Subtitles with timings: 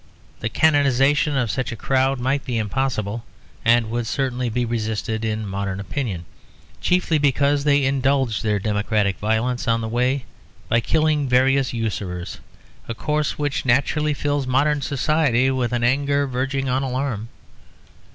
[0.39, 3.23] The canonisation of such a crowd might be impossible,
[3.63, 6.25] and would certainly be resisted in modern opinion;
[6.81, 10.25] chiefly because they indulged their democratic violence on the way
[10.69, 12.39] by killing various usurers;
[12.87, 17.29] a course which naturally fills modern society with an anger verging on alarm.